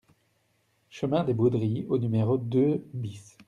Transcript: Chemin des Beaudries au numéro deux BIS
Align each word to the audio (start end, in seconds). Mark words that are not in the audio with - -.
Chemin 0.89 1.23
des 1.23 1.35
Beaudries 1.35 1.85
au 1.87 1.99
numéro 1.99 2.39
deux 2.39 2.83
BIS 2.95 3.37